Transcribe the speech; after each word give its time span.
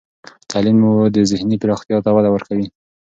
تعلیم 0.51 0.79
و 0.85 0.93
ذهني 1.31 1.55
پراختیا 1.61 1.97
ته 2.05 2.09
وده 2.15 2.29
ورکوي. 2.31 2.67